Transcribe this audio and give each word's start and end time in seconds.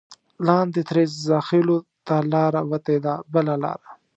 لاندې 0.47 0.81
ترې 0.89 1.03
زاخېلو 1.27 1.77
ته 2.07 2.15
لاره 2.33 2.61
وتې 2.69 2.97
ده 3.05 3.13
بله 3.33 3.55
لاره. 3.63 3.87